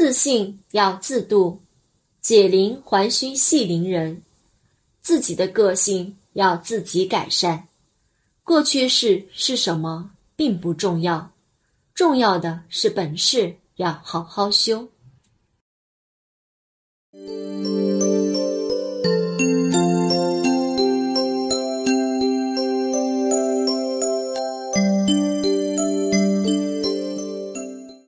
[0.00, 1.60] 自信要自度。
[2.22, 4.22] 解铃还须系铃人。
[5.02, 7.68] 自己的个性要自己改善。
[8.42, 11.30] 过去式是什么并不重要。
[11.92, 14.88] 重要的是本事要好好修。